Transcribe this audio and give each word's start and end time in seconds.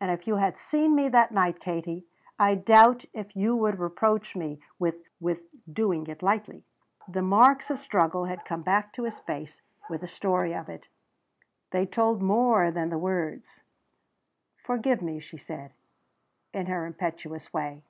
And 0.00 0.10
if 0.10 0.26
you 0.26 0.36
had 0.36 0.56
seen 0.56 0.94
me 0.94 1.10
that 1.10 1.30
night, 1.30 1.60
Katie, 1.60 2.06
I 2.38 2.54
doubt 2.54 3.04
if 3.12 3.36
you 3.36 3.54
would 3.54 3.78
reproach 3.78 4.34
me 4.34 4.62
with 4.78 4.94
'doing 5.70 6.06
it 6.06 6.22
lightly.'" 6.22 6.64
The 7.06 7.20
marks 7.20 7.68
of 7.68 7.78
struggle 7.78 8.24
had 8.24 8.46
come 8.46 8.62
back 8.62 8.94
to 8.94 9.02
his 9.02 9.20
face 9.20 9.60
with 9.90 10.00
the 10.00 10.08
story 10.08 10.54
of 10.54 10.70
it. 10.70 10.88
They 11.70 11.84
told 11.84 12.22
more 12.22 12.70
than 12.70 12.88
the 12.88 12.96
words. 12.96 13.60
"Forgive 14.56 15.02
me," 15.02 15.20
she 15.20 15.36
said 15.36 15.74
in 16.54 16.64
her 16.64 16.86
impetuous 16.86 17.52
way. 17.52 17.82